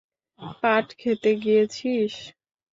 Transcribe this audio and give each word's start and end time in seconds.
পাট 0.61 0.87
ক্ষেতে 0.99 1.31
গিয়েছিস? 1.43 2.13